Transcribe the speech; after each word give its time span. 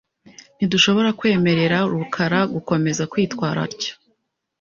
Ntidushobora 0.57 1.09
kwemerera 1.19 1.77
rukara 1.91 2.39
gukomeza 2.53 3.03
kwitwara 3.11 3.59
atyo. 3.67 3.93